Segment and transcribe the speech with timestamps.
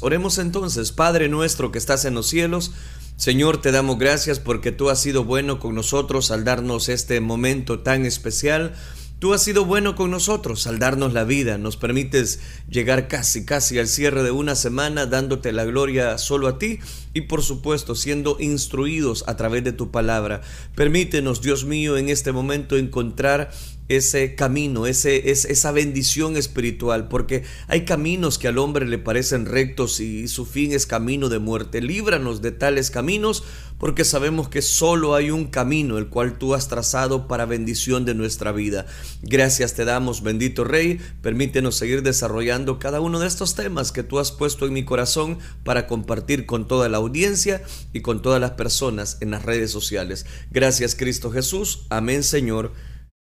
[0.00, 2.70] Oremos entonces, Padre nuestro que estás en los cielos,
[3.16, 7.80] Señor, te damos gracias porque tú has sido bueno con nosotros al darnos este momento
[7.80, 8.76] tan especial.
[9.18, 12.38] Tú has sido bueno con nosotros al darnos la vida, nos permites
[12.70, 16.78] llegar casi, casi al cierre de una semana dándote la gloria solo a ti
[17.12, 20.42] y por supuesto siendo instruidos a través de tu palabra.
[20.76, 23.50] Permítenos, Dios mío, en este momento encontrar
[23.88, 29.46] ese camino, ese, es, esa bendición espiritual, porque hay caminos que al hombre le parecen
[29.46, 31.80] rectos y su fin es camino de muerte.
[31.80, 33.44] Líbranos de tales caminos,
[33.78, 38.14] porque sabemos que solo hay un camino, el cual tú has trazado para bendición de
[38.14, 38.86] nuestra vida.
[39.22, 41.00] Gracias te damos, bendito Rey.
[41.22, 45.38] Permítenos seguir desarrollando cada uno de estos temas que tú has puesto en mi corazón
[45.64, 47.62] para compartir con toda la audiencia
[47.92, 50.26] y con todas las personas en las redes sociales.
[50.50, 51.86] Gracias, Cristo Jesús.
[51.88, 52.72] Amén, Señor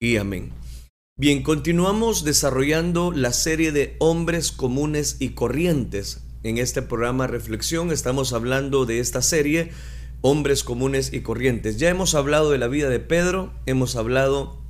[0.01, 0.53] y amén.
[1.19, 6.23] Bien, continuamos desarrollando la serie de hombres comunes y corrientes.
[6.43, 9.71] En este programa Reflexión estamos hablando de esta serie,
[10.21, 11.79] hombres comunes y corrientes.
[11.79, 14.63] Ya hemos hablado de la vida de Pedro, hemos hablado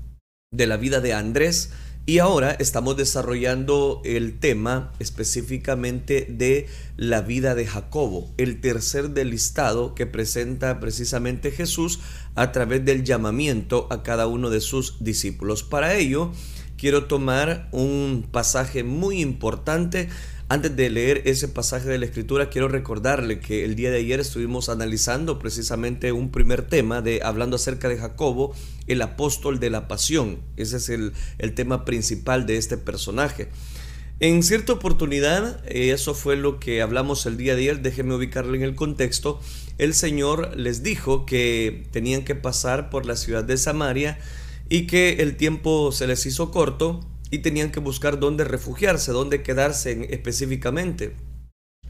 [0.53, 1.73] de la vida de Andrés,
[2.09, 9.31] y ahora estamos desarrollando el tema específicamente de la vida de Jacobo, el tercer del
[9.31, 11.99] listado que presenta precisamente Jesús
[12.37, 15.65] a través del llamamiento a cada uno de sus discípulos.
[15.65, 16.31] Para ello,
[16.79, 20.09] quiero tomar un pasaje muy importante
[20.49, 24.21] antes de leer ese pasaje de la escritura, quiero recordarle que el día de ayer
[24.21, 28.55] estuvimos analizando precisamente un primer tema de hablando acerca de Jacobo,
[28.87, 30.39] el apóstol de la pasión.
[30.57, 33.49] Ese es el, el tema principal de este personaje.
[34.21, 38.57] En cierta oportunidad, eh, eso fue lo que hablamos el día de ayer, déjenme ubicarle
[38.57, 39.41] en el contexto,
[39.79, 44.19] el Señor les dijo que tenían que pasar por la ciudad de Samaria
[44.69, 49.43] y que el tiempo se les hizo corto y tenían que buscar dónde refugiarse, dónde
[49.43, 51.15] quedarse específicamente.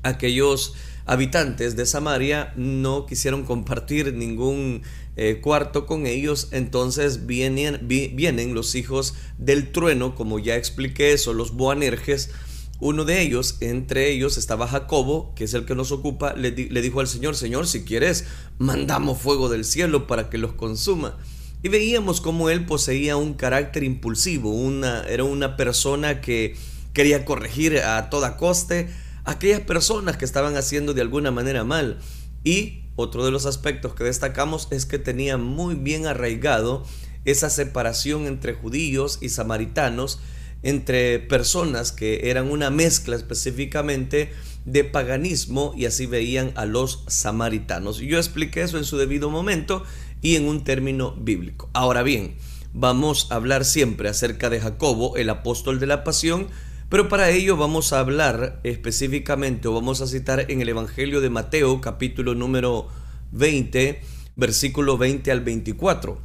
[0.02, 4.82] Aquellos habitantes de Samaria no quisieron compartir ningún
[5.16, 11.36] eh, cuarto con ellos, entonces vienen, vienen los hijos del trueno, como ya expliqué, son
[11.36, 12.30] los Boanerges.
[12.78, 17.00] Uno de ellos, entre ellos estaba Jacobo, que es el que nos ocupa, le dijo
[17.00, 18.26] al Señor, Señor, si quieres,
[18.58, 21.16] mandamos fuego del cielo para que los consuma.
[21.62, 26.54] Y veíamos cómo él poseía un carácter impulsivo, una, era una persona que
[26.92, 28.88] quería corregir a toda coste
[29.24, 31.98] a aquellas personas que estaban haciendo de alguna manera mal.
[32.44, 36.84] Y otro de los aspectos que destacamos es que tenía muy bien arraigado
[37.26, 40.20] esa separación entre judíos y samaritanos,
[40.62, 44.30] entre personas que eran una mezcla específicamente
[44.64, 47.98] de paganismo y así veían a los samaritanos.
[47.98, 49.84] Yo expliqué eso en su debido momento
[50.22, 51.70] y en un término bíblico.
[51.72, 52.36] Ahora bien,
[52.72, 56.48] vamos a hablar siempre acerca de Jacobo, el apóstol de la pasión,
[56.88, 61.30] pero para ello vamos a hablar específicamente o vamos a citar en el Evangelio de
[61.30, 62.88] Mateo capítulo número
[63.32, 64.00] 20,
[64.36, 66.20] versículo 20 al 24.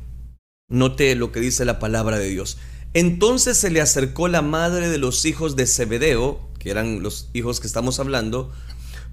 [0.69, 2.57] Note lo que dice la palabra de Dios.
[2.93, 7.59] Entonces se le acercó la madre de los hijos de Zebedeo, que eran los hijos
[7.59, 8.51] que estamos hablando,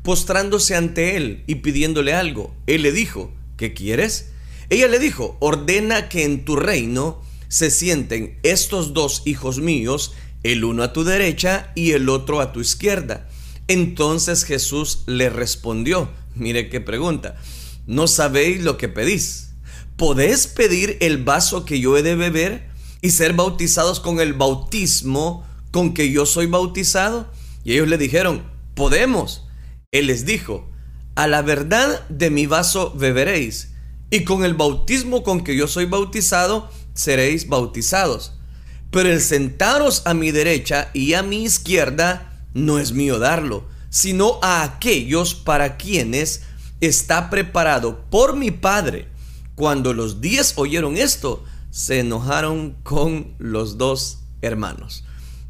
[0.03, 2.55] postrándose ante él y pidiéndole algo.
[2.67, 4.33] Él le dijo, ¿qué quieres?
[4.71, 10.13] Ella le dijo, ordena que en tu reino se sienten estos dos hijos míos,
[10.43, 13.29] el uno a tu derecha y el otro a tu izquierda.
[13.67, 17.37] Entonces Jesús le respondió, mire qué pregunta,
[17.87, 19.53] ¿no sabéis lo que pedís?
[19.97, 22.69] ¿Podés pedir el vaso que yo he de beber
[23.01, 27.33] y ser bautizados con el bautismo con que yo soy bautizado?
[27.65, 28.43] Y ellos le dijeron,
[28.75, 29.45] podemos.
[29.93, 30.71] Él les dijo,
[31.15, 33.71] a la verdad de mi vaso beberéis
[34.11, 38.33] y con el bautismo con que yo soy bautizado, seréis bautizados.
[38.91, 44.39] Pero el sentaros a mi derecha y a mi izquierda no es mío darlo, sino
[44.43, 46.43] a aquellos para quienes
[46.81, 49.09] está preparado por mi Padre.
[49.55, 55.05] Cuando los diez oyeron esto, se enojaron con los dos hermanos.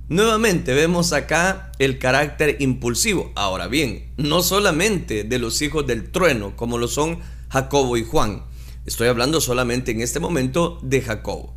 [0.08, 3.30] Nuevamente vemos acá el carácter impulsivo.
[3.36, 8.44] Ahora bien, no solamente de los hijos del trueno, como lo son Jacobo y Juan.
[8.86, 11.54] Estoy hablando solamente en este momento de Jacobo.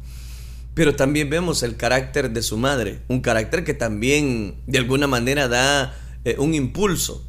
[0.74, 5.48] Pero también vemos el carácter de su madre, un carácter que también de alguna manera
[5.48, 7.28] da eh, un impulso.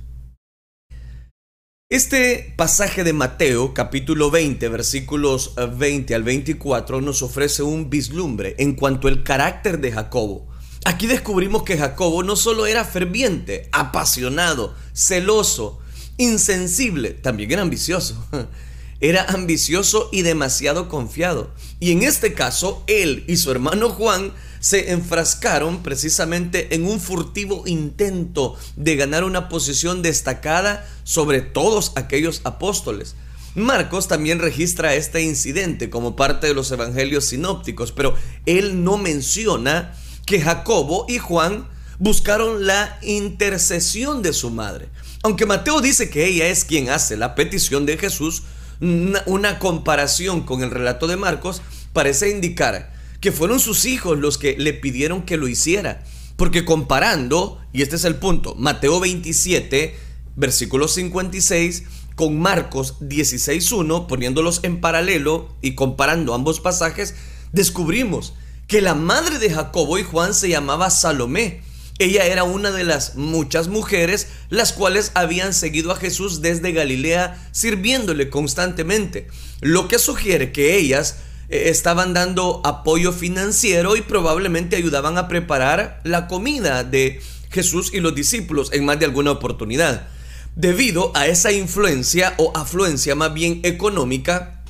[1.89, 8.75] Este pasaje de Mateo capítulo 20 versículos 20 al 24 nos ofrece un vislumbre en
[8.75, 10.49] cuanto al carácter de Jacobo.
[10.85, 15.81] Aquí descubrimos que Jacobo no solo era ferviente, apasionado, celoso,
[16.17, 18.27] insensible, también era ambicioso.
[19.03, 21.51] Era ambicioso y demasiado confiado.
[21.81, 27.65] Y en este caso, él y su hermano Juan se enfrascaron precisamente en un furtivo
[27.67, 33.17] intento de ganar una posición destacada sobre todos aquellos apóstoles.
[33.57, 38.15] Marcos también registra este incidente como parte de los evangelios sinópticos, pero
[38.47, 39.97] él no menciona
[40.27, 44.91] que Jacobo y Juan buscaron la intercesión de su madre.
[45.25, 48.45] Aunque Mateo dice que ella es quien hace la petición de Jesús,
[48.83, 51.63] una, comparación con el relato de Marcos
[51.93, 56.03] parece indicar que fueron sus hijos los que le pidieron que lo hiciera.
[56.37, 59.95] Porque comparando, y este es el punto, Mateo 27,
[60.35, 61.85] versículo 56,
[62.17, 67.15] con Marcos 16.1, poniéndolos en paralelo y comparando ambos pasajes,
[67.53, 68.35] descubrimos
[68.67, 71.63] que la madre de Jacobo y Juan se llamaba Salomé.
[71.99, 77.49] Ella era una de las muchas mujeres las cuales habían seguido a Jesús desde Galilea
[77.53, 79.29] sirviéndole constantemente,
[79.61, 81.17] lo que sugiere que ellas
[81.49, 88.01] eh, estaban dando apoyo financiero y probablemente ayudaban a preparar la comida de Jesús y
[88.01, 90.09] los discípulos en más de alguna oportunidad.
[90.57, 94.63] Debido a esa influencia o afluencia más bien económica,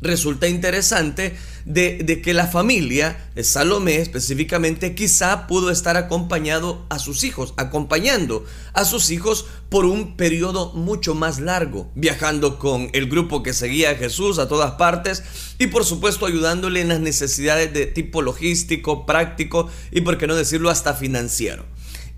[0.00, 1.36] resulta interesante
[1.68, 8.86] de, que la familia, Salomé específicamente, quizá pudo estar acompañado a sus hijos, acompañando a
[8.86, 13.96] sus hijos por un periodo mucho más largo, viajando con el grupo que seguía a
[13.96, 15.22] Jesús a todas partes
[15.58, 20.36] y por supuesto ayudándole en las necesidades de tipo logístico, práctico y por qué no
[20.36, 21.66] decirlo hasta financiero.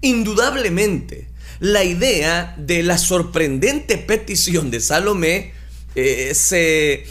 [0.00, 5.52] Indudablemente, la idea de la sorprendente petición de Salomé
[5.96, 7.04] eh, se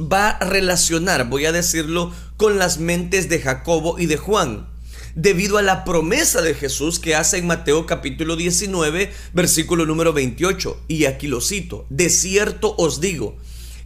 [0.00, 4.68] va a relacionar, voy a decirlo, con las mentes de Jacobo y de Juan,
[5.14, 10.84] debido a la promesa de Jesús que hace en Mateo capítulo 19, versículo número 28.
[10.88, 13.36] Y aquí lo cito, de cierto os digo,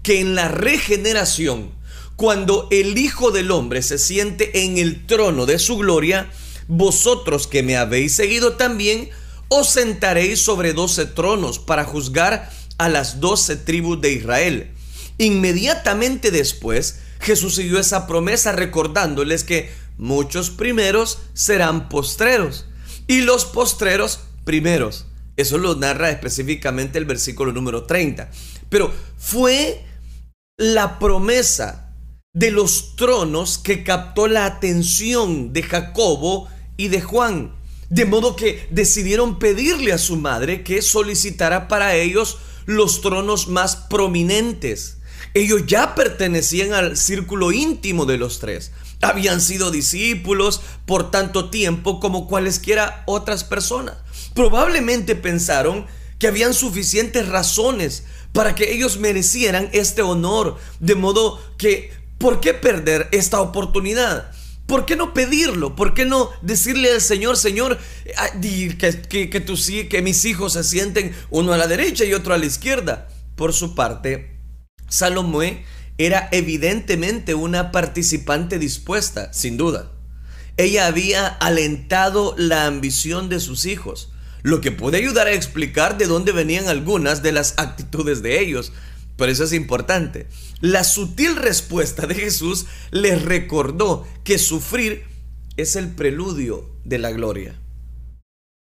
[0.02, 1.70] que en la regeneración,
[2.16, 6.30] cuando el Hijo del Hombre se siente en el trono de su gloria,
[6.68, 9.10] vosotros que me habéis seguido también,
[9.48, 12.50] os sentaréis sobre doce tronos para juzgar
[12.84, 14.70] a las doce tribus de Israel.
[15.18, 22.66] Inmediatamente después, Jesús siguió esa promesa recordándoles que muchos primeros serán postreros
[23.06, 25.06] y los postreros primeros.
[25.36, 28.30] Eso lo narra específicamente el versículo número 30.
[28.68, 29.84] Pero fue
[30.56, 31.94] la promesa
[32.34, 37.54] de los tronos que captó la atención de Jacobo y de Juan.
[37.90, 43.76] De modo que decidieron pedirle a su madre que solicitara para ellos los tronos más
[43.76, 44.98] prominentes.
[45.34, 48.72] Ellos ya pertenecían al círculo íntimo de los tres.
[49.00, 53.96] Habían sido discípulos por tanto tiempo como cualesquiera otras personas.
[54.34, 55.86] Probablemente pensaron
[56.18, 60.56] que habían suficientes razones para que ellos merecieran este honor.
[60.80, 64.30] De modo que, ¿por qué perder esta oportunidad?
[64.72, 65.76] ¿Por qué no pedirlo?
[65.76, 67.78] ¿Por qué no decirle al Señor, Señor,
[68.16, 72.32] ah, que, que, que, que mis hijos se sienten uno a la derecha y otro
[72.32, 73.06] a la izquierda?
[73.36, 74.40] Por su parte,
[74.88, 75.66] Salomé
[75.98, 79.92] era evidentemente una participante dispuesta, sin duda.
[80.56, 84.10] Ella había alentado la ambición de sus hijos,
[84.40, 88.72] lo que puede ayudar a explicar de dónde venían algunas de las actitudes de ellos.
[89.18, 90.28] Pero eso es importante.
[90.62, 95.04] La sutil respuesta de Jesús les recordó que sufrir
[95.56, 97.60] es el preludio de la gloria.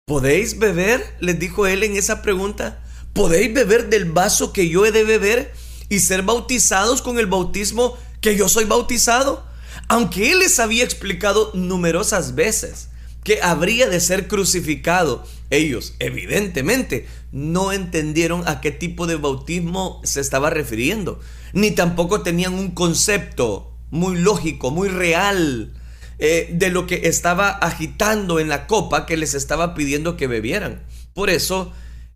[0.07, 1.03] ¿Podéis beber?
[1.19, 2.85] les dijo él en esa pregunta.
[3.15, 5.53] ¿Podéis beber del vaso que yo he de beber
[5.89, 9.45] y ser bautizados con el bautismo que yo soy bautizado?
[9.89, 12.88] Aunque él les había explicado numerosas veces
[13.29, 20.23] que habría de ser crucificado, ellos evidentemente no entendieron a qué tipo de bautismo se
[20.23, 21.21] estaba refiriendo,
[21.53, 25.75] ni tampoco tenían un concepto muy lógico, muy real
[26.19, 30.87] eh, de lo que estaba agitando en la copa que les estaba pidiendo que bebieran.
[31.13, 31.71] Por eso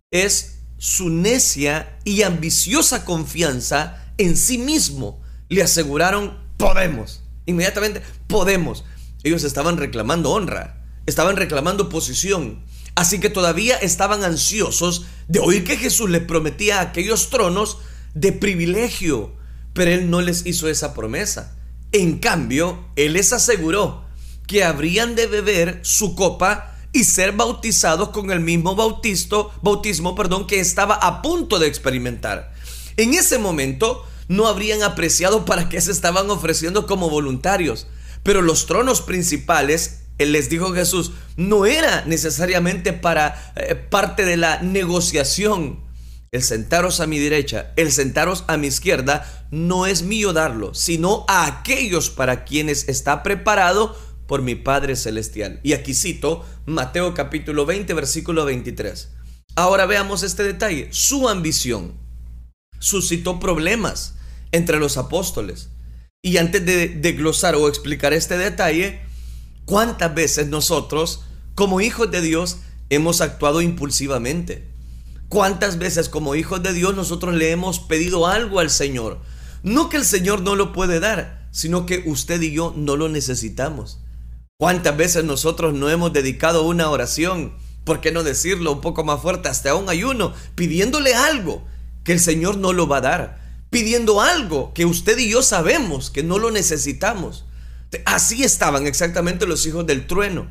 [0.09, 5.21] es su necia y ambiciosa confianza en sí mismo.
[5.47, 7.21] Le aseguraron, podemos.
[7.45, 8.83] Inmediatamente, podemos.
[9.21, 12.63] Ellos estaban reclamando honra, estaban reclamando posición,
[12.95, 17.79] Así que todavía estaban ansiosos de oír que Jesús les prometía aquellos tronos
[18.13, 19.33] de privilegio,
[19.73, 21.57] pero Él no les hizo esa promesa.
[21.91, 24.03] En cambio, Él les aseguró
[24.45, 30.45] que habrían de beber su copa y ser bautizados con el mismo bautisto, bautismo perdón,
[30.45, 32.53] que estaba a punto de experimentar.
[32.97, 37.87] En ese momento no habrían apreciado para qué se estaban ofreciendo como voluntarios,
[38.21, 44.61] pero los tronos principales les dijo Jesús, no era necesariamente para eh, parte de la
[44.61, 45.81] negociación.
[46.31, 51.25] el sentaros a mi derecha, el sentaros a mi izquierda, no es mío darlo, sino
[51.27, 53.95] a aquellos para quienes está preparado
[54.27, 55.59] por mi Padre Celestial.
[55.61, 59.09] Y aquí cito Mateo capítulo 20, versículo 23.
[59.55, 60.87] Ahora veamos este detalle.
[60.91, 61.93] Su ambición
[62.79, 64.15] suscitó problemas
[64.51, 65.69] entre los apóstoles.
[66.23, 69.01] Y antes de, de glosar o explicar este detalle,
[69.65, 71.23] ¿cuántas veces nosotros,
[71.55, 72.57] como hijos de Dios,
[72.89, 74.71] hemos actuado impulsivamente?
[75.29, 79.19] ¿Cuántas veces como hijos de Dios nosotros le hemos pedido algo al Señor?
[79.63, 83.09] No que el Señor no lo puede dar, sino que usted y yo no lo
[83.09, 83.99] necesitamos.
[84.59, 87.53] ¿Cuántas veces nosotros no hemos dedicado una oración,
[87.83, 91.65] por qué no decirlo un poco más fuerte, hasta un ayuno, pidiéndole algo
[92.03, 96.11] que el Señor no lo va a dar, pidiendo algo que usted y yo sabemos
[96.11, 97.45] que no lo necesitamos?
[98.05, 100.47] Así estaban exactamente los hijos del trueno.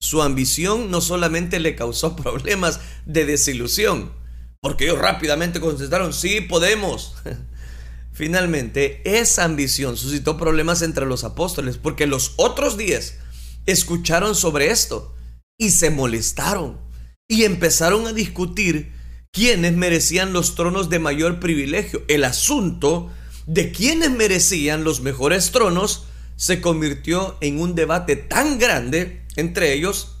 [0.00, 4.12] Su ambición no solamente le causó problemas de desilusión,
[4.60, 7.14] porque ellos rápidamente contestaron, sí, podemos.
[8.12, 13.18] Finalmente, esa ambición suscitó problemas entre los apóstoles, porque los otros diez
[13.66, 15.14] escucharon sobre esto
[15.58, 16.78] y se molestaron
[17.28, 18.92] y empezaron a discutir
[19.30, 22.02] quiénes merecían los tronos de mayor privilegio.
[22.08, 23.10] El asunto
[23.46, 26.06] de quiénes merecían los mejores tronos
[26.40, 30.16] se convirtió en un debate tan grande entre ellos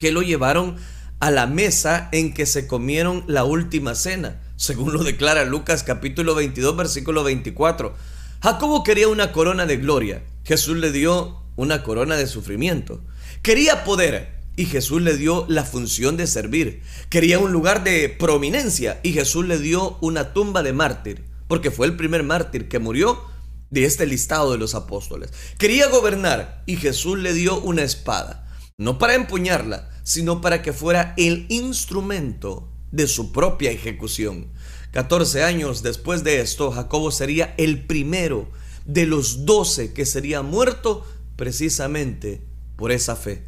[0.00, 0.76] que lo llevaron
[1.20, 6.34] a la mesa en que se comieron la última cena, según lo declara Lucas capítulo
[6.34, 7.94] 22 versículo 24.
[8.42, 13.04] Jacobo quería una corona de gloria, Jesús le dio una corona de sufrimiento.
[13.42, 16.80] Quería poder y Jesús le dio la función de servir.
[17.10, 21.86] Quería un lugar de prominencia y Jesús le dio una tumba de mártir, porque fue
[21.86, 23.30] el primer mártir que murió
[23.72, 25.32] de este listado de los apóstoles.
[25.58, 31.14] Quería gobernar y Jesús le dio una espada, no para empuñarla, sino para que fuera
[31.16, 34.52] el instrumento de su propia ejecución.
[34.92, 38.50] 14 años después de esto, Jacobo sería el primero
[38.84, 42.42] de los doce que sería muerto precisamente
[42.76, 43.42] por esa fe.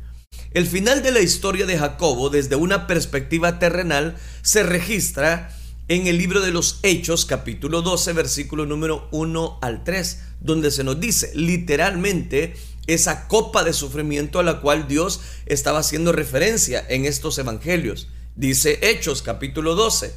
[0.53, 5.55] El final de la historia de Jacobo desde una perspectiva terrenal se registra
[5.89, 10.83] en el libro de los Hechos capítulo 12 versículo número 1 al 3, donde se
[10.83, 12.55] nos dice literalmente
[12.87, 18.09] esa copa de sufrimiento a la cual Dios estaba haciendo referencia en estos evangelios.
[18.35, 20.15] Dice Hechos capítulo 12.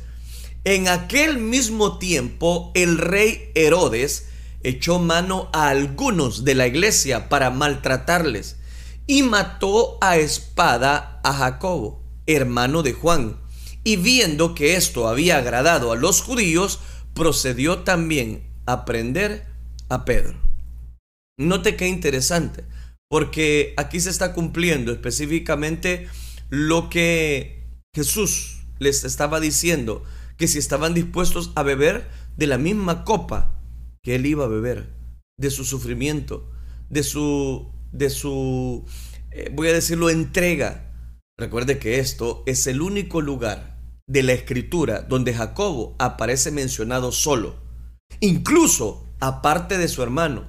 [0.63, 4.27] En aquel mismo tiempo el rey Herodes
[4.63, 8.55] echó mano a algunos de la iglesia para maltratarles
[9.05, 13.46] y mató a espada a Jacobo, hermano de Juan.
[13.87, 16.81] Y viendo que esto había agradado a los judíos,
[17.13, 19.45] procedió también a prender
[19.87, 20.37] a Pedro.
[21.39, 22.65] Note qué interesante,
[23.09, 26.09] porque aquí se está cumpliendo específicamente
[26.49, 27.63] lo que
[27.95, 30.03] Jesús les estaba diciendo,
[30.35, 33.57] que si estaban dispuestos a beber de la misma copa
[34.03, 34.93] que él iba a beber,
[35.37, 36.51] de su sufrimiento,
[36.89, 38.83] de su, de su,
[39.31, 40.91] eh, voy a decirlo, entrega.
[41.37, 43.76] Recuerde que esto es el único lugar
[44.07, 47.57] de la escritura donde Jacobo aparece mencionado solo,
[48.21, 50.47] incluso aparte de su hermano.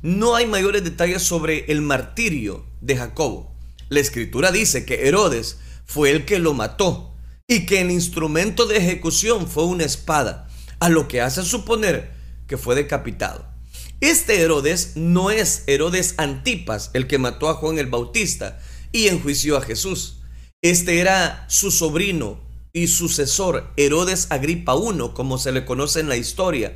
[0.00, 3.52] No hay mayores detalles sobre el martirio de Jacobo.
[3.88, 7.16] La escritura dice que Herodes fue el que lo mató
[7.48, 10.48] y que el instrumento de ejecución fue una espada,
[10.78, 12.12] a lo que hace suponer
[12.46, 13.44] que fue decapitado.
[14.00, 18.60] Este Herodes no es Herodes Antipas, el que mató a Juan el Bautista
[18.92, 20.22] y enjuició a Jesús.
[20.62, 26.16] Este era su sobrino y sucesor, Herodes Agripa I, como se le conoce en la
[26.16, 26.74] historia.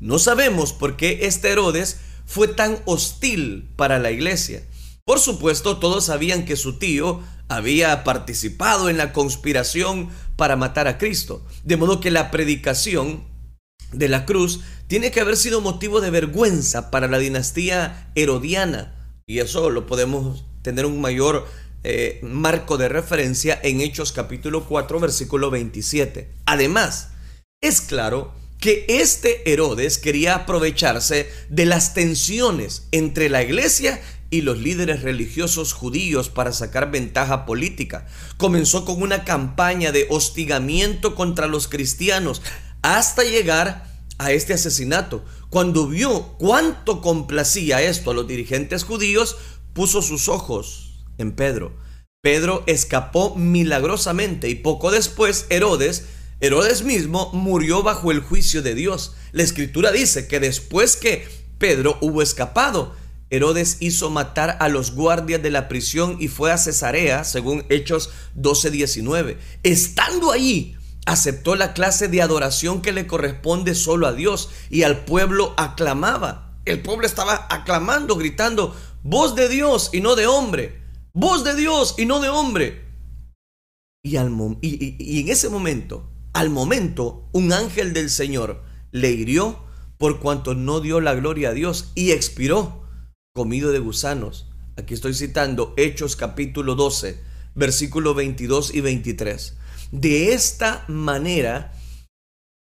[0.00, 4.66] No sabemos por qué este Herodes fue tan hostil para la iglesia.
[5.04, 10.96] Por supuesto, todos sabían que su tío había participado en la conspiración para matar a
[10.98, 13.24] Cristo, de modo que la predicación
[13.92, 18.94] de la cruz tiene que haber sido motivo de vergüenza para la dinastía herodiana,
[19.26, 21.46] y eso lo podemos tener un mayor
[21.84, 26.30] eh, marco de referencia en Hechos capítulo 4 versículo 27.
[26.46, 27.10] Además,
[27.60, 34.58] es claro que este Herodes quería aprovecharse de las tensiones entre la iglesia y los
[34.58, 38.06] líderes religiosos judíos para sacar ventaja política.
[38.36, 42.40] Comenzó con una campaña de hostigamiento contra los cristianos
[42.82, 45.24] hasta llegar a este asesinato.
[45.50, 49.36] Cuando vio cuánto complacía esto a los dirigentes judíos,
[49.74, 50.81] puso sus ojos
[51.18, 51.76] en Pedro.
[52.22, 56.06] Pedro escapó milagrosamente y poco después Herodes
[56.42, 59.14] Herodes mismo murió bajo el juicio de Dios.
[59.30, 61.24] La escritura dice que después que
[61.58, 62.96] Pedro hubo escapado,
[63.30, 68.10] Herodes hizo matar a los guardias de la prisión y fue a Cesarea, según Hechos
[68.34, 69.36] 12:19.
[69.62, 70.76] Estando allí,
[71.06, 76.56] aceptó la clase de adoración que le corresponde solo a Dios y al pueblo aclamaba.
[76.64, 80.81] El pueblo estaba aclamando, gritando, voz de Dios y no de hombre,
[81.12, 82.84] voz de Dios y no de hombre.
[84.04, 89.62] Y, al, y en ese momento, al momento, un ángel del Señor le hirió
[89.98, 92.88] por cuanto no dio la gloria a Dios y expiró
[93.32, 94.50] comido de gusanos.
[94.76, 97.20] Aquí estoy citando Hechos capítulo 12,
[97.54, 99.56] versículos 22 y 23.
[99.92, 101.72] De esta manera,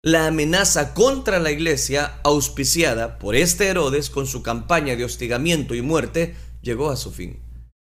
[0.03, 5.83] la amenaza contra la iglesia, auspiciada por este Herodes con su campaña de hostigamiento y
[5.83, 7.41] muerte, llegó a su fin.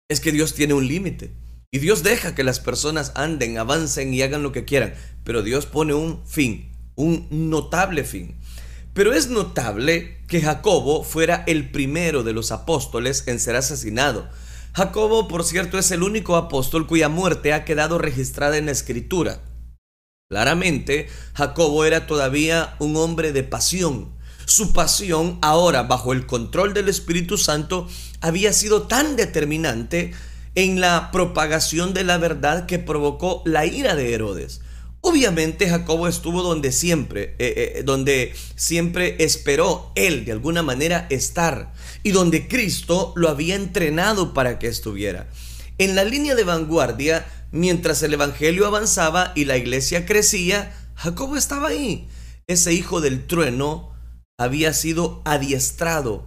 [0.09, 1.31] Es que Dios tiene un límite.
[1.71, 4.95] Y Dios deja que las personas anden, avancen y hagan lo que quieran.
[5.23, 8.35] Pero Dios pone un fin, un notable fin.
[8.95, 14.27] Pero es notable que Jacobo fuera el primero de los apóstoles en ser asesinado.
[14.73, 19.43] Jacobo, por cierto, es el único apóstol cuya muerte ha quedado registrada en la escritura.
[20.27, 24.17] Claramente, Jacobo era todavía un hombre de pasión.
[24.49, 27.87] Su pasión, ahora bajo el control del Espíritu Santo,
[28.19, 30.11] había sido tan determinante
[30.55, 34.61] en la propagación de la verdad que provocó la ira de Herodes.
[35.01, 41.71] Obviamente Jacobo estuvo donde siempre, eh, eh, donde siempre esperó él de alguna manera estar
[42.01, 45.29] y donde Cristo lo había entrenado para que estuviera.
[45.77, 51.67] En la línea de vanguardia, mientras el Evangelio avanzaba y la iglesia crecía, Jacobo estaba
[51.67, 52.07] ahí.
[52.47, 53.88] Ese hijo del trueno
[54.39, 56.25] había sido adiestrado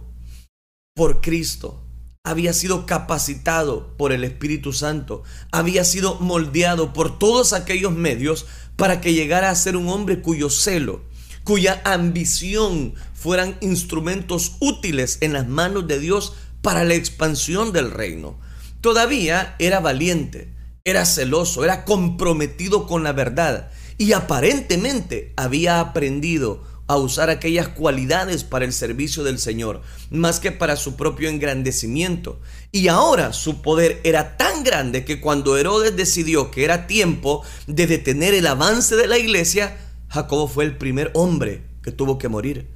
[0.95, 1.83] por Cristo
[2.25, 8.45] había sido capacitado por el Espíritu Santo, había sido moldeado por todos aquellos medios
[8.77, 11.01] para que llegara a ser un hombre cuyo celo,
[11.43, 18.39] cuya ambición fueran instrumentos útiles en las manos de Dios para la expansión del reino.
[18.79, 20.53] Todavía era valiente,
[20.85, 28.43] era celoso, era comprometido con la verdad y aparentemente había aprendido a usar aquellas cualidades
[28.43, 32.39] para el servicio del Señor, más que para su propio engrandecimiento.
[32.71, 37.87] Y ahora su poder era tan grande que cuando Herodes decidió que era tiempo de
[37.87, 39.77] detener el avance de la iglesia,
[40.09, 42.69] Jacobo fue el primer hombre que tuvo que morir.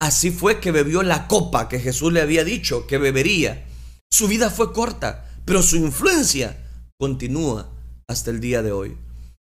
[0.00, 3.66] Así fue que bebió la copa que Jesús le había dicho que bebería.
[4.10, 6.56] Su vida fue corta, pero su influencia
[6.98, 7.70] continúa
[8.06, 8.96] hasta el día de hoy.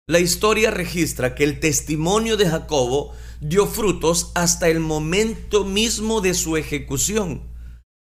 [0.09, 6.33] La historia registra que el testimonio de Jacobo dio frutos hasta el momento mismo de
[6.33, 7.43] su ejecución.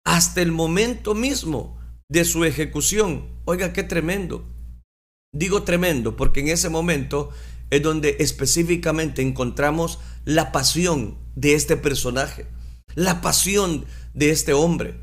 [0.05, 3.29] Hasta el momento mismo de su ejecución.
[3.45, 4.45] Oiga, qué tremendo.
[5.33, 7.31] Digo tremendo porque en ese momento
[7.71, 12.47] es donde específicamente encontramos la pasión de este personaje,
[12.95, 14.95] la pasión de este hombre.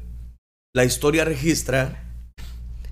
[0.73, 2.13] La historia registra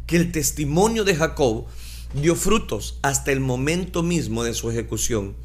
[0.08, 1.68] que el testimonio de Jacob
[2.14, 5.36] dio frutos hasta el momento mismo de su ejecución.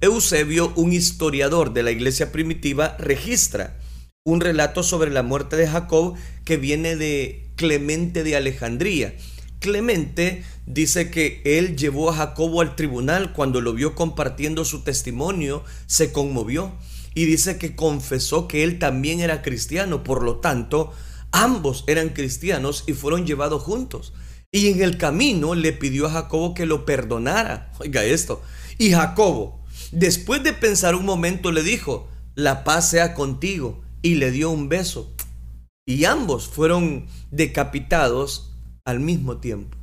[0.00, 3.78] Eusebio, un historiador de la iglesia primitiva, registra
[4.24, 9.14] un relato sobre la muerte de Jacob que viene de Clemente de Alejandría.
[9.58, 15.64] Clemente dice que él llevó a Jacobo al tribunal cuando lo vio compartiendo su testimonio,
[15.86, 16.72] se conmovió
[17.14, 20.92] y dice que confesó que él también era cristiano, por lo tanto,
[21.30, 24.12] ambos eran cristianos y fueron llevados juntos.
[24.52, 27.72] Y en el camino le pidió a Jacobo que lo perdonara.
[27.80, 28.42] Oiga esto.
[28.78, 29.62] Y Jacobo,
[29.92, 34.70] Después de pensar un momento le dijo, la paz sea contigo, y le dio un
[34.70, 35.12] beso.
[35.86, 38.54] Y ambos fueron decapitados
[38.86, 39.76] al mismo tiempo.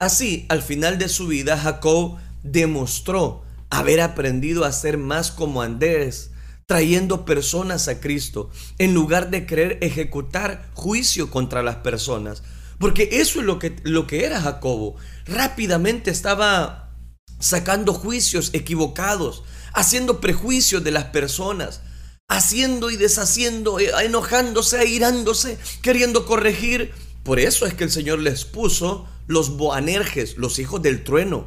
[0.00, 6.30] Así, al final de su vida, Jacob demostró haber aprendido a ser más como Andrés,
[6.66, 8.48] trayendo personas a Cristo,
[8.78, 12.42] en lugar de querer ejecutar juicio contra las personas.
[12.82, 14.96] Porque eso es lo que, lo que era Jacobo.
[15.24, 16.90] Rápidamente estaba
[17.38, 21.82] sacando juicios equivocados, haciendo prejuicios de las personas,
[22.28, 26.90] haciendo y deshaciendo, eh, enojándose, airándose, queriendo corregir.
[27.22, 31.46] Por eso es que el Señor les puso los boanerges, los hijos del trueno.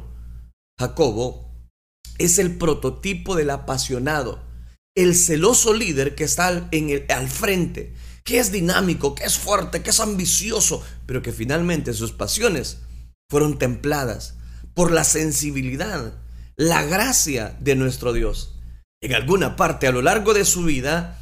[0.80, 1.52] Jacobo
[2.16, 4.42] es el prototipo del apasionado,
[4.94, 7.92] el celoso líder que está en el, al frente,
[8.26, 12.78] que es dinámico, que es fuerte, que es ambicioso, pero que finalmente sus pasiones
[13.30, 14.34] fueron templadas
[14.74, 16.12] por la sensibilidad,
[16.56, 18.58] la gracia de nuestro Dios.
[19.00, 21.20] En alguna parte a lo largo de su vida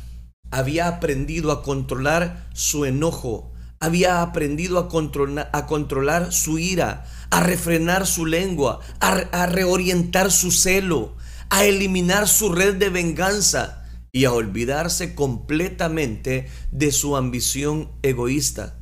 [0.51, 7.40] había aprendido a controlar su enojo, había aprendido a, controlar, a controlar su ira, a
[7.40, 11.14] refrenar su lengua, a reorientar su celo,
[11.51, 13.84] a eliminar su red de venganza
[14.14, 18.79] y a olvidarse completamente de su ambición egoísta.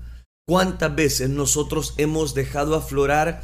[0.47, 3.42] ¿Cuántas veces nosotros hemos dejado aflorar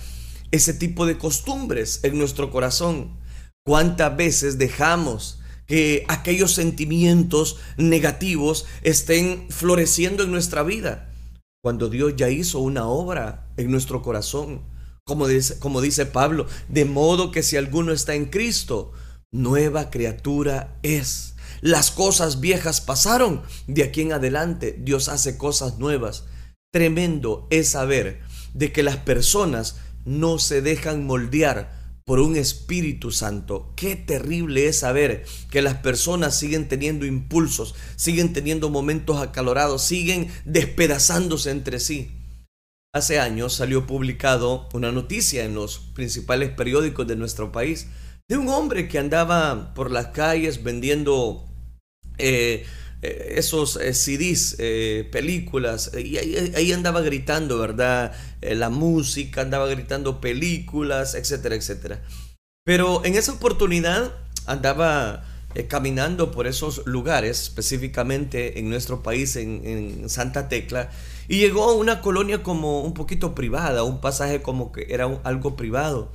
[0.51, 3.18] ese tipo de costumbres en nuestro corazón.
[3.64, 11.12] ¿Cuántas veces dejamos que aquellos sentimientos negativos estén floreciendo en nuestra vida?
[11.62, 14.62] Cuando Dios ya hizo una obra en nuestro corazón.
[15.05, 18.92] Como dice, como dice Pablo, de modo que si alguno está en Cristo,
[19.33, 21.35] nueva criatura es.
[21.61, 26.25] Las cosas viejas pasaron, de aquí en adelante Dios hace cosas nuevas.
[26.73, 28.21] Tremendo es saber
[28.55, 33.73] de que las personas no se dejan moldear por un Espíritu Santo.
[33.77, 40.33] Qué terrible es saber que las personas siguen teniendo impulsos, siguen teniendo momentos acalorados, siguen
[40.47, 42.12] despedazándose entre sí.
[42.94, 47.88] Hace años salió publicado una noticia en los principales periódicos de nuestro país
[48.27, 51.48] de un hombre que andaba por las calles vendiendo
[52.18, 52.64] eh,
[53.02, 54.57] eh, esos eh, CDs,
[55.11, 58.12] películas, y ahí, andaba gritando, ¿verdad?
[58.42, 62.02] la música, andaba gritando películas, etcétera, etcétera.
[62.64, 64.12] Pero en esa oportunidad
[64.46, 65.24] andaba
[65.68, 70.90] caminando por esos lugares, específicamente en nuestro país, en, en, Santa Tecla,
[71.28, 75.57] y llegó a una colonia como un poquito privada, un pasaje como que era algo
[75.57, 76.12] privado.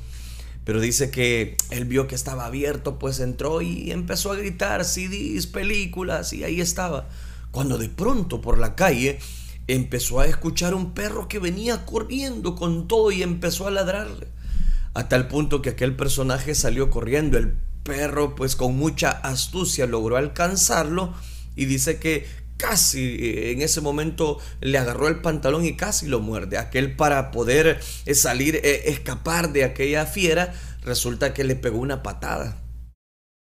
[0.65, 5.47] Pero dice que él vio que estaba abierto, pues entró y empezó a gritar CDs,
[5.47, 7.09] películas, y ahí estaba.
[7.51, 9.19] Cuando de pronto por la calle
[9.67, 14.27] empezó a escuchar un perro que venía corriendo con todo y empezó a ladrarle.
[14.93, 17.37] A tal punto que aquel personaje salió corriendo.
[17.37, 21.13] El perro, pues con mucha astucia, logró alcanzarlo
[21.55, 22.25] y dice que
[22.63, 26.57] casi eh, en ese momento le agarró el pantalón y casi lo muerde.
[26.57, 32.03] Aquel para poder eh, salir, eh, escapar de aquella fiera, resulta que le pegó una
[32.03, 32.63] patada.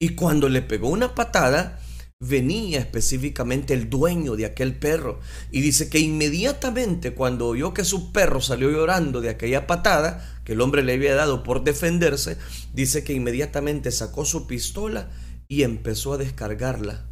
[0.00, 1.80] Y cuando le pegó una patada,
[2.20, 5.18] venía específicamente el dueño de aquel perro.
[5.50, 10.52] Y dice que inmediatamente cuando oyó que su perro salió llorando de aquella patada, que
[10.52, 12.38] el hombre le había dado por defenderse,
[12.74, 15.10] dice que inmediatamente sacó su pistola
[15.48, 17.09] y empezó a descargarla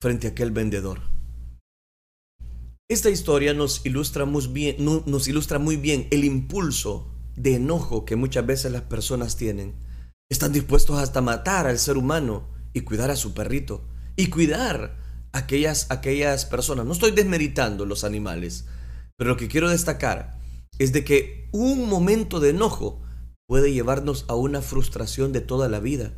[0.00, 1.00] frente a aquel vendedor.
[2.88, 8.16] Esta historia nos ilustra, muy bien, nos ilustra muy bien el impulso de enojo que
[8.16, 9.74] muchas veces las personas tienen.
[10.30, 14.96] Están dispuestos hasta matar al ser humano y cuidar a su perrito y cuidar
[15.32, 16.86] a aquellas, aquellas personas.
[16.86, 18.66] No estoy desmeritando los animales,
[19.16, 20.38] pero lo que quiero destacar
[20.78, 23.02] es de que un momento de enojo
[23.46, 26.14] puede llevarnos a una frustración de toda la vida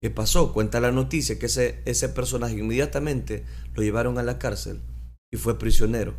[0.00, 0.52] ¿Qué pasó?
[0.52, 4.80] Cuenta la noticia que ese, ese personaje inmediatamente lo llevaron a la cárcel
[5.32, 6.14] y fue prisionero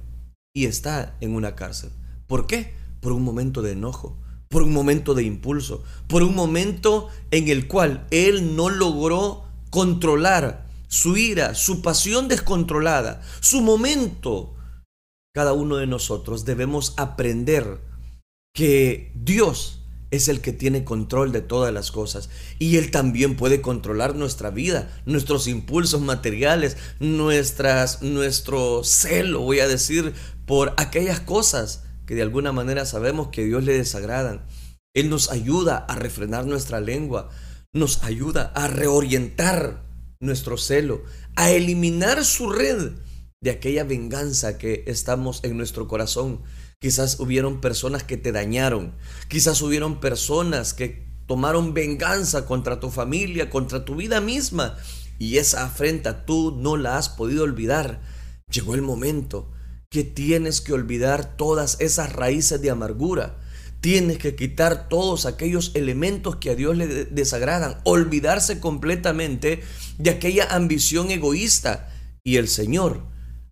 [0.53, 1.91] y está en una cárcel.
[2.27, 2.73] ¿Por qué?
[2.99, 4.17] Por un momento de enojo,
[4.49, 10.67] por un momento de impulso, por un momento en el cual él no logró controlar
[10.89, 14.55] su ira, su pasión descontrolada, su momento.
[15.33, 17.79] Cada uno de nosotros debemos aprender
[18.53, 19.78] que Dios
[20.11, 22.29] es el que tiene control de todas las cosas.
[22.57, 29.67] Y Él también puede controlar nuestra vida, nuestros impulsos materiales, nuestras, nuestro celo, voy a
[29.67, 30.13] decir,
[30.45, 34.45] por aquellas cosas que de alguna manera sabemos que Dios le desagradan.
[34.95, 37.29] Él nos ayuda a refrenar nuestra lengua,
[37.71, 39.83] nos ayuda a reorientar
[40.19, 41.03] nuestro celo,
[41.35, 42.93] a eliminar su red
[43.41, 46.41] de aquella venganza que estamos en nuestro corazón
[46.81, 48.95] Quizás hubieron personas que te dañaron.
[49.27, 54.77] Quizás hubieron personas que tomaron venganza contra tu familia, contra tu vida misma.
[55.17, 58.01] Y esa afrenta tú no la has podido olvidar.
[58.49, 59.51] Llegó el momento
[59.89, 63.37] que tienes que olvidar todas esas raíces de amargura.
[63.81, 67.81] Tienes que quitar todos aquellos elementos que a Dios le desagradan.
[67.83, 69.63] Olvidarse completamente
[69.97, 71.91] de aquella ambición egoísta.
[72.23, 73.05] Y el Señor,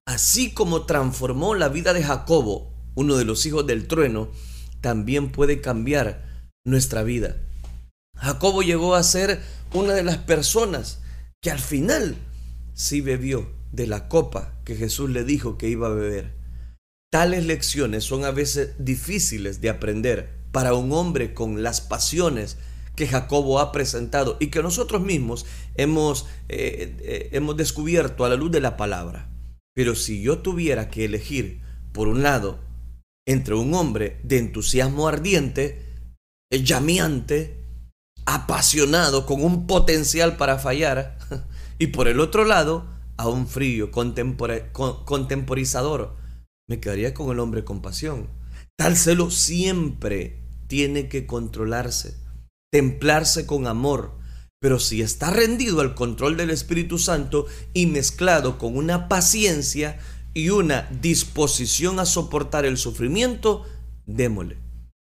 [0.05, 4.31] así como transformó la vida de Jacobo uno de los hijos del trueno,
[4.81, 6.25] también puede cambiar
[6.65, 7.37] nuestra vida.
[8.15, 9.39] Jacobo llegó a ser
[9.71, 10.99] una de las personas
[11.39, 12.17] que al final
[12.73, 16.33] sí bebió de la copa que Jesús le dijo que iba a beber.
[17.11, 22.57] Tales lecciones son a veces difíciles de aprender para un hombre con las pasiones
[22.95, 28.35] que Jacobo ha presentado y que nosotros mismos hemos, eh, eh, hemos descubierto a la
[28.35, 29.29] luz de la palabra.
[29.75, 32.65] Pero si yo tuviera que elegir, por un lado,
[33.27, 35.85] entre un hombre de entusiasmo ardiente,
[36.49, 37.63] llameante,
[38.25, 41.17] apasionado, con un potencial para fallar,
[41.77, 42.87] y por el otro lado,
[43.17, 46.15] a un frío, contemporizador.
[46.69, 48.29] Me quedaría con el hombre con pasión.
[48.77, 52.15] Tal celo siempre tiene que controlarse,
[52.71, 54.17] templarse con amor,
[54.61, 59.99] pero si está rendido al control del Espíritu Santo y mezclado con una paciencia,
[60.37, 63.65] y una disposición a soportar el sufrimiento,
[64.05, 64.57] démosle.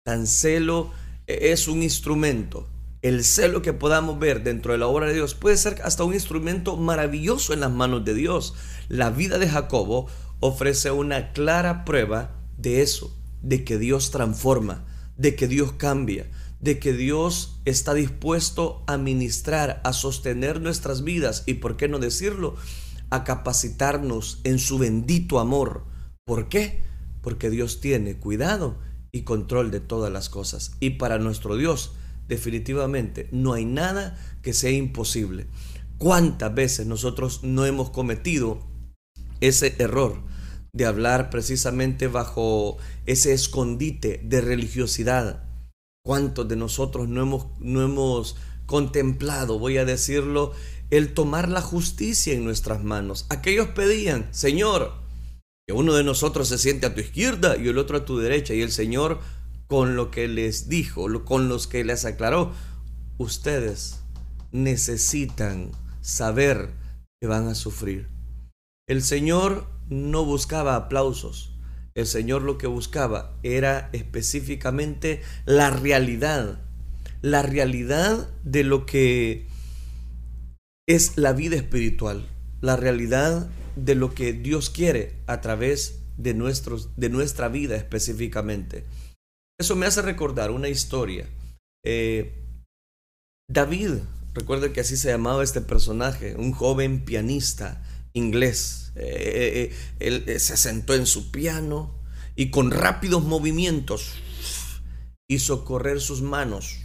[0.04, 0.90] Tan celo
[1.26, 2.68] es un instrumento
[3.02, 6.14] el celo que podamos ver dentro de la obra de Dios puede ser hasta un
[6.14, 8.54] instrumento maravilloso en las manos de Dios.
[8.88, 10.06] La vida de Jacobo
[10.38, 16.30] ofrece una clara prueba de eso, de que Dios transforma, de que Dios cambia,
[16.60, 21.98] de que Dios está dispuesto a ministrar, a sostener nuestras vidas y, por qué no
[21.98, 22.54] decirlo,
[23.12, 25.84] a capacitarnos en su bendito amor.
[26.24, 26.82] ¿Por qué?
[27.20, 28.78] Porque Dios tiene cuidado
[29.12, 30.72] y control de todas las cosas.
[30.80, 31.92] Y para nuestro Dios,
[32.26, 35.46] definitivamente, no hay nada que sea imposible.
[35.98, 38.66] ¿Cuántas veces nosotros no hemos cometido
[39.40, 40.22] ese error
[40.72, 45.44] de hablar precisamente bajo ese escondite de religiosidad?
[46.02, 50.52] ¿Cuántos de nosotros no hemos, no hemos contemplado, voy a decirlo,
[50.92, 53.24] el tomar la justicia en nuestras manos?
[53.30, 54.92] Aquellos pedían, Señor,
[55.66, 58.52] que uno de nosotros se siente a tu izquierda y el otro a tu derecha.
[58.52, 59.18] Y el Señor,
[59.68, 62.52] con lo que les dijo, con los que les aclaró,
[63.16, 64.02] ustedes
[64.50, 65.70] necesitan
[66.02, 66.68] saber
[67.20, 68.08] que van a sufrir.
[68.86, 71.54] El Señor no buscaba aplausos.
[71.94, 76.60] El Señor lo que buscaba era específicamente la realidad,
[77.22, 79.51] la realidad de lo que
[80.88, 82.28] es la vida espiritual,
[82.60, 88.84] la realidad de lo que Dios quiere a través de, nuestros, de nuestra vida específicamente.
[89.58, 91.28] Eso me hace recordar una historia.
[91.84, 92.34] Eh,
[93.48, 93.98] David,
[94.34, 98.92] recuerda que así se llamaba este personaje, un joven pianista inglés.
[98.96, 102.02] Eh, eh, él se sentó en su piano
[102.34, 104.14] y con rápidos movimientos
[105.28, 106.78] hizo correr sus manos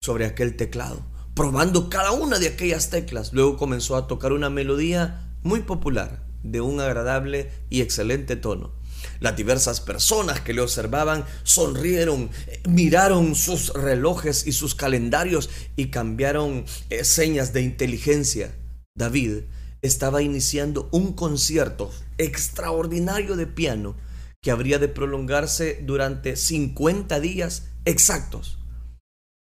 [0.00, 3.32] sobre aquel teclado, probando cada una de aquellas teclas.
[3.32, 8.72] Luego comenzó a tocar una melodía muy popular, de un agradable y excelente tono.
[9.20, 12.30] Las diversas personas que le observaban sonrieron,
[12.68, 18.54] miraron sus relojes y sus calendarios y cambiaron eh, señas de inteligencia.
[18.96, 19.44] David
[19.80, 23.96] estaba iniciando un concierto extraordinario de piano
[24.40, 28.58] que habría de prolongarse durante 50 días exactos,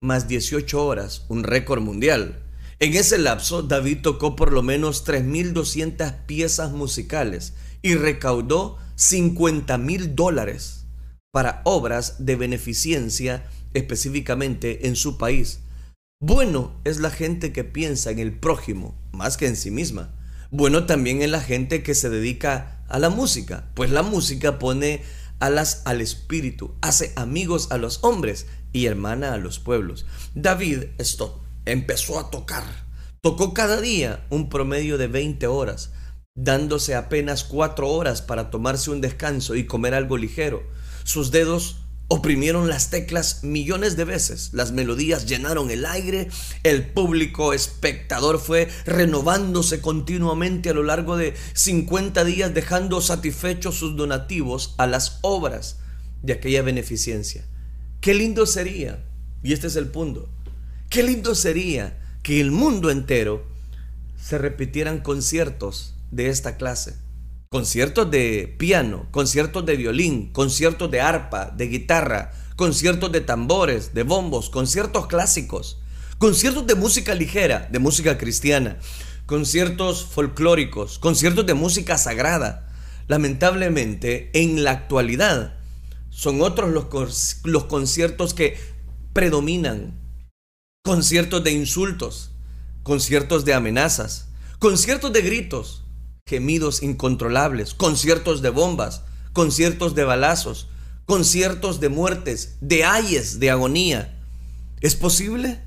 [0.01, 2.41] más 18 horas, un récord mundial.
[2.79, 10.15] En ese lapso, David tocó por lo menos 3.200 piezas musicales y recaudó 50 mil
[10.15, 10.86] dólares
[11.31, 15.60] para obras de beneficencia específicamente en su país.
[16.21, 20.13] Bueno es la gente que piensa en el prójimo más que en sí misma.
[20.49, 25.03] Bueno también es la gente que se dedica a la música, pues la música pone
[25.39, 30.05] alas al espíritu, hace amigos a los hombres y hermana a los pueblos.
[30.33, 32.65] David esto empezó a tocar.
[33.21, 35.93] Tocó cada día un promedio de 20 horas,
[36.35, 40.61] dándose apenas 4 horas para tomarse un descanso y comer algo ligero.
[41.05, 41.77] Sus dedos
[42.09, 46.27] oprimieron las teclas millones de veces, las melodías llenaron el aire,
[46.63, 53.95] el público espectador fue renovándose continuamente a lo largo de 50 días dejando satisfechos sus
[53.95, 55.79] donativos a las obras
[56.21, 57.45] de aquella beneficencia.
[58.05, 59.03] Qué lindo sería,
[59.41, 60.29] y este es el punto,
[60.91, 63.43] Qué lindo sería que el mundo entero
[64.15, 66.97] se repitieran conciertos de esta clase.
[67.49, 74.03] Conciertos de piano, conciertos de violín, conciertos de arpa, de guitarra, conciertos de tambores, de
[74.03, 75.79] bombos, conciertos clásicos,
[76.19, 78.77] conciertos de música ligera, de música cristiana,
[79.25, 82.69] conciertos folclóricos, conciertos de música sagrada.
[83.07, 85.54] Lamentablemente, en la actualidad,
[86.15, 88.58] son otros los, los conciertos que
[89.12, 89.99] predominan
[90.82, 92.32] conciertos de insultos,
[92.84, 95.84] conciertos de amenazas, conciertos de gritos,
[96.25, 100.69] gemidos incontrolables, conciertos de bombas, conciertos de balazos,
[101.06, 104.17] conciertos de muertes, de ayes, de agonía.
[104.80, 105.63] ¿Es posible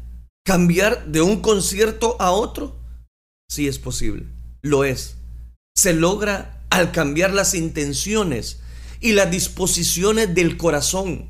[0.47, 2.81] cambiar de un concierto a otro?
[3.51, 4.25] Sí es posible,
[4.63, 5.19] lo es.
[5.77, 8.61] Se logra al cambiar las intenciones
[9.01, 11.29] y las disposiciones del corazón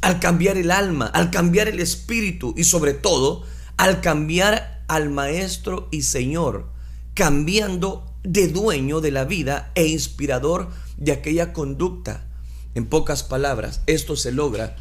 [0.00, 3.44] al cambiar el alma, al cambiar el espíritu y sobre todo
[3.76, 6.70] al cambiar al Maestro y Señor,
[7.14, 12.26] cambiando de dueño de la vida e inspirador de aquella conducta.
[12.74, 14.76] En pocas palabras, esto se logra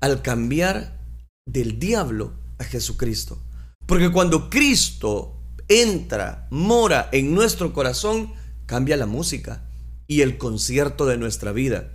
[0.00, 0.98] al cambiar
[1.46, 3.38] del diablo a Jesucristo.
[3.86, 5.36] Porque cuando Cristo
[5.68, 8.32] entra, mora en nuestro corazón,
[8.66, 9.65] cambia la música
[10.06, 11.92] y el concierto de nuestra vida.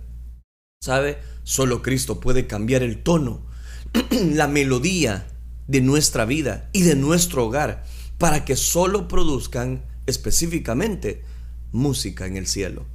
[0.82, 1.18] ¿Sabe?
[1.44, 3.46] Solo Cristo puede cambiar el tono,
[4.10, 5.26] la melodía
[5.68, 7.84] de nuestra vida y de nuestro hogar
[8.18, 11.22] para que solo produzcan específicamente
[11.72, 12.86] música en el cielo.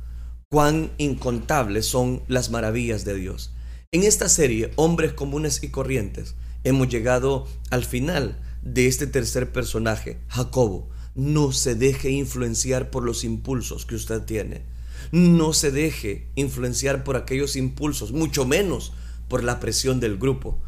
[0.49, 3.53] Cuán incontables son las maravillas de Dios.
[3.91, 10.19] En esta serie, Hombres Comunes y Corrientes, hemos llegado al final de este tercer personaje,
[10.27, 10.89] Jacobo.
[11.15, 14.61] No se deje influenciar por los impulsos que usted tiene.
[15.11, 18.93] No se deje influenciar por aquellos impulsos, mucho menos
[19.27, 20.61] por la presión del grupo.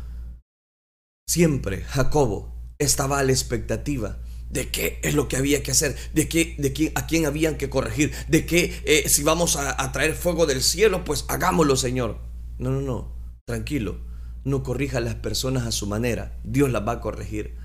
[1.28, 6.28] Siempre Jacobo estaba a la expectativa de qué es lo que había que hacer, de
[6.28, 9.92] qué, de quién, a quién habían que corregir, de qué eh, si vamos a, a
[9.92, 12.20] traer fuego del cielo, pues hagámoslo, Señor.
[12.58, 13.14] No, no, no,
[13.46, 14.02] tranquilo,
[14.44, 17.56] no corrija a las personas a su manera, Dios las va a corregir.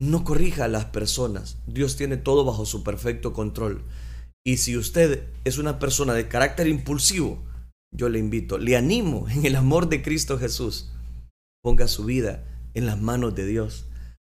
[0.00, 3.84] No corrija a las personas, Dios tiene todo bajo su perfecto control.
[4.44, 7.42] Y si usted es una persona de carácter impulsivo,
[7.94, 10.90] yo le invito, le animo en el amor de Cristo Jesús,
[11.62, 13.86] ponga su vida en las manos de Dios.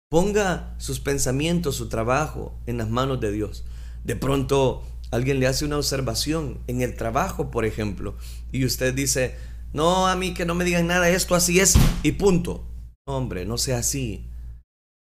[0.09, 3.63] Ponga sus pensamientos, su trabajo en las manos de Dios.
[4.03, 8.17] De pronto alguien le hace una observación en el trabajo, por ejemplo,
[8.51, 9.35] y usted dice,
[9.71, 12.65] no, a mí que no me digan nada, esto así es y punto.
[13.07, 14.25] Hombre, no sea así.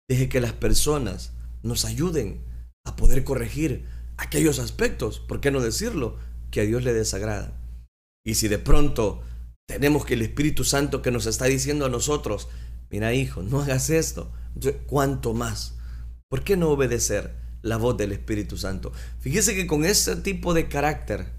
[0.09, 2.41] Deje que las personas nos ayuden
[2.85, 3.85] a poder corregir
[4.23, 6.17] aquellos aspectos, ¿por qué no decirlo?
[6.51, 7.59] Que a Dios le desagrada.
[8.25, 9.21] Y si de pronto
[9.67, 12.47] tenemos que el Espíritu Santo que nos está diciendo a nosotros,
[12.89, 14.31] mira hijo, no hagas esto,
[14.87, 15.75] ¿Cuánto más?
[16.29, 18.91] ¿Por qué no obedecer la voz del Espíritu Santo?
[19.19, 21.31] Fíjese que con ese tipo de carácter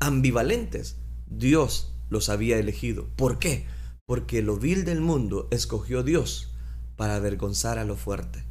[0.00, 0.96] ambivalentes,
[1.26, 3.08] Dios los había elegido.
[3.16, 3.66] ¿Por qué?
[4.04, 6.54] Porque lo vil del mundo escogió Dios
[6.96, 8.44] para avergonzar a lo fuerte.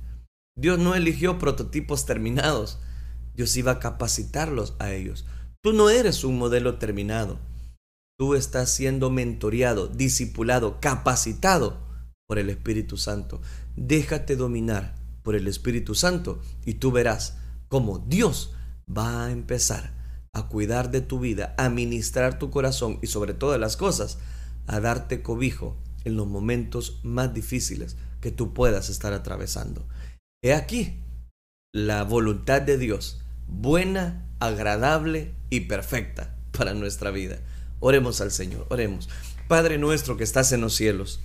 [0.58, 2.80] Dios no eligió prototipos terminados.
[3.36, 5.26] Dios iba a capacitarlos a ellos.
[5.62, 7.40] Tú no eres un modelo terminado.
[8.18, 11.80] Tú estás siendo mentoreado, discipulado, capacitado
[12.28, 13.42] por el Espíritu Santo.
[13.76, 18.54] Déjate dominar por el Espíritu Santo y tú verás cómo Dios
[18.88, 19.94] va a empezar
[20.34, 24.20] a cuidar de tu vida, a ministrar tu corazón y sobre todas las cosas,
[24.68, 29.88] a darte cobijo en los momentos más difíciles que tú puedas estar atravesando.
[30.44, 31.00] He aquí
[31.74, 37.40] la voluntad de Dios, buena, agradable y perfecta para nuestra vida.
[37.80, 39.10] Oremos al Señor, oremos.
[39.48, 41.20] Padre nuestro que estás en los cielos,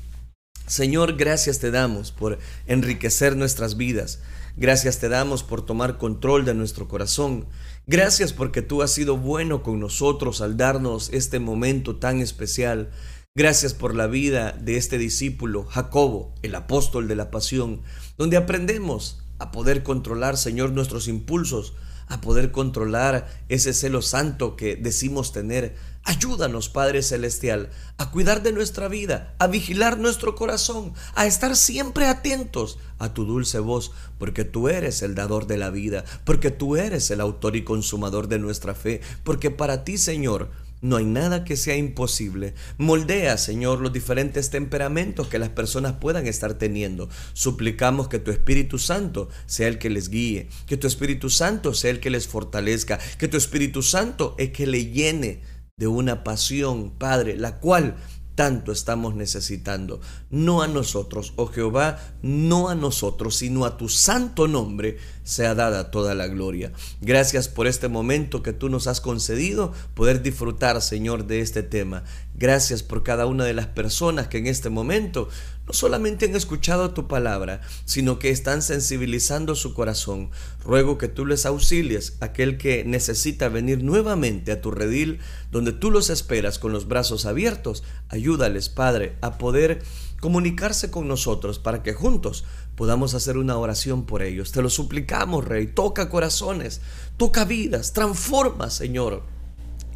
[0.71, 4.21] Señor, gracias te damos por enriquecer nuestras vidas.
[4.57, 7.47] Gracias te damos por tomar control de nuestro corazón.
[7.89, 12.93] Gracias porque tú has sido bueno con nosotros al darnos este momento tan especial.
[13.35, 17.83] Gracias por la vida de este discípulo, Jacobo, el apóstol de la pasión,
[18.17, 21.75] donde aprendemos a poder controlar, Señor, nuestros impulsos,
[22.11, 25.77] a poder controlar ese celo santo que decimos tener.
[26.03, 32.07] Ayúdanos, Padre Celestial, a cuidar de nuestra vida, a vigilar nuestro corazón, a estar siempre
[32.07, 36.77] atentos a tu dulce voz, porque tú eres el dador de la vida, porque tú
[36.77, 41.45] eres el autor y consumador de nuestra fe, porque para ti, Señor, no hay nada
[41.45, 42.55] que sea imposible.
[42.79, 47.09] Moldea, Señor, los diferentes temperamentos que las personas puedan estar teniendo.
[47.33, 51.91] Suplicamos que tu Espíritu Santo sea el que les guíe, que tu Espíritu Santo sea
[51.91, 55.43] el que les fortalezca, que tu Espíritu Santo es que le llene
[55.77, 57.97] de una pasión, Padre, la cual
[58.35, 60.01] tanto estamos necesitando.
[60.31, 65.91] No a nosotros, oh Jehová, no a nosotros, sino a tu santo nombre sea dada
[65.91, 66.73] toda la gloria.
[67.01, 72.05] Gracias por este momento que tú nos has concedido, poder disfrutar, Señor, de este tema.
[72.41, 75.29] Gracias por cada una de las personas que en este momento
[75.67, 80.31] no solamente han escuchado tu palabra, sino que están sensibilizando su corazón.
[80.65, 85.19] Ruego que tú les auxilies, aquel que necesita venir nuevamente a tu redil,
[85.53, 87.85] donde tú los esperas con los brazos abiertos.
[88.09, 89.83] Ayúdales, Padre, a poder
[90.19, 94.51] comunicarse con nosotros para que juntos podamos hacer una oración por ellos.
[94.51, 95.67] Te lo suplicamos, Rey.
[95.67, 96.81] Toca corazones,
[97.19, 99.40] toca vidas, transforma, Señor.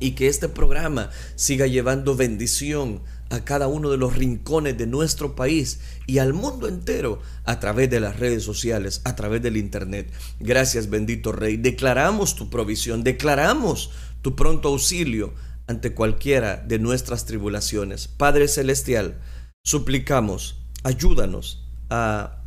[0.00, 5.34] Y que este programa siga llevando bendición a cada uno de los rincones de nuestro
[5.34, 10.12] país y al mundo entero a través de las redes sociales, a través del Internet.
[10.40, 11.56] Gracias bendito Rey.
[11.56, 13.90] Declaramos tu provisión, declaramos
[14.22, 15.34] tu pronto auxilio
[15.66, 18.08] ante cualquiera de nuestras tribulaciones.
[18.08, 19.18] Padre Celestial,
[19.62, 22.42] suplicamos, ayúdanos a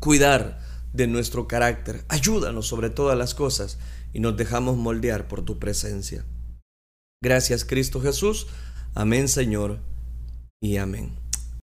[0.00, 0.60] cuidar
[0.92, 3.78] de nuestro carácter, ayúdanos sobre todas las cosas
[4.12, 6.24] y nos dejamos moldear por tu presencia.
[7.20, 8.46] Gracias Cristo Jesús.
[8.94, 9.80] Amén Señor
[10.60, 11.27] y amén.